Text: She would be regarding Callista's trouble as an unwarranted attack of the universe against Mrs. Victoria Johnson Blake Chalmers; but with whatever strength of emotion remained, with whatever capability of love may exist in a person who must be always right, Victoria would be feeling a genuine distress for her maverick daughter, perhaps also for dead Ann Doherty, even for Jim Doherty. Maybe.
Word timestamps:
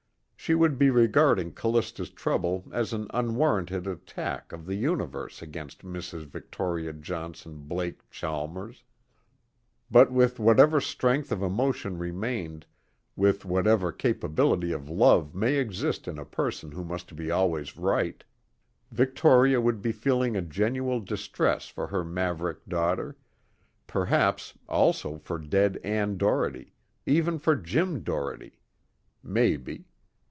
She 0.35 0.55
would 0.55 0.79
be 0.79 0.89
regarding 0.89 1.51
Callista's 1.53 2.09
trouble 2.09 2.65
as 2.73 2.93
an 2.93 3.05
unwarranted 3.13 3.85
attack 3.85 4.51
of 4.51 4.65
the 4.65 4.73
universe 4.73 5.39
against 5.43 5.83
Mrs. 5.85 6.25
Victoria 6.25 6.93
Johnson 6.93 7.59
Blake 7.67 8.09
Chalmers; 8.09 8.83
but 9.91 10.11
with 10.11 10.39
whatever 10.39 10.81
strength 10.81 11.31
of 11.31 11.43
emotion 11.43 11.99
remained, 11.99 12.65
with 13.15 13.45
whatever 13.45 13.91
capability 13.91 14.71
of 14.71 14.89
love 14.89 15.35
may 15.35 15.57
exist 15.57 16.07
in 16.07 16.17
a 16.17 16.25
person 16.25 16.71
who 16.71 16.83
must 16.83 17.15
be 17.15 17.29
always 17.29 17.77
right, 17.77 18.23
Victoria 18.91 19.61
would 19.61 19.79
be 19.79 19.91
feeling 19.91 20.35
a 20.35 20.41
genuine 20.41 21.05
distress 21.05 21.67
for 21.67 21.85
her 21.85 22.03
maverick 22.03 22.65
daughter, 22.67 23.15
perhaps 23.85 24.57
also 24.67 25.19
for 25.19 25.37
dead 25.37 25.77
Ann 25.83 26.17
Doherty, 26.17 26.73
even 27.05 27.37
for 27.37 27.55
Jim 27.55 28.01
Doherty. 28.01 28.59
Maybe. 29.23 29.85